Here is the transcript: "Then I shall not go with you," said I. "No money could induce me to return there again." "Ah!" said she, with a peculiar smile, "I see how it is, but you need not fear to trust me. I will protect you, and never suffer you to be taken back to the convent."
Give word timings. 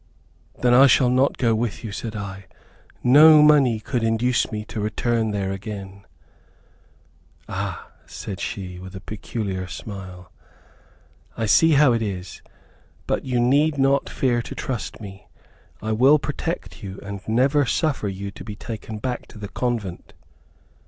"Then 0.63 0.73
I 0.73 0.87
shall 0.87 1.11
not 1.11 1.37
go 1.37 1.53
with 1.53 1.83
you," 1.83 1.91
said 1.91 2.15
I. 2.15 2.45
"No 3.03 3.43
money 3.43 3.79
could 3.79 4.01
induce 4.01 4.51
me 4.51 4.65
to 4.65 4.79
return 4.81 5.29
there 5.29 5.51
again." 5.51 6.05
"Ah!" 7.47 7.87
said 8.07 8.39
she, 8.39 8.79
with 8.79 8.95
a 8.95 8.99
peculiar 8.99 9.67
smile, 9.67 10.31
"I 11.37 11.45
see 11.45 11.73
how 11.73 11.93
it 11.93 12.01
is, 12.01 12.41
but 13.05 13.25
you 13.25 13.39
need 13.39 13.77
not 13.77 14.09
fear 14.09 14.41
to 14.41 14.55
trust 14.55 14.99
me. 14.99 15.27
I 15.83 15.91
will 15.91 16.17
protect 16.17 16.81
you, 16.81 16.99
and 17.03 17.21
never 17.27 17.67
suffer 17.67 18.07
you 18.07 18.31
to 18.31 18.43
be 18.43 18.55
taken 18.55 18.97
back 18.97 19.27
to 19.27 19.37
the 19.37 19.49
convent." 19.49 20.13